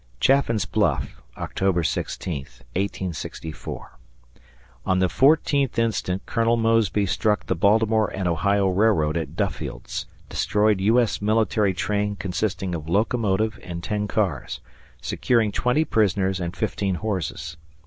[0.19, 3.99] Chaffin's Bluff, October 16th, 1864.
[4.83, 10.81] On the 14th instant Colonel Mosby struck the Baltimore and Ohio Railroad at Duffield's, destroyed
[10.81, 10.99] U.
[10.99, 11.21] S.
[11.21, 14.59] military train consisting of locomotive and ten cars,
[15.03, 17.57] securing twenty prisoners and fifteen horses.